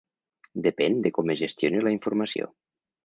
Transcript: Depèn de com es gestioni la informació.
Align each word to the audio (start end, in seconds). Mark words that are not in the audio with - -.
Depèn 0.67 0.97
de 1.07 1.11
com 1.17 1.33
es 1.33 1.39
gestioni 1.43 1.85
la 1.85 1.93
informació. 1.97 2.49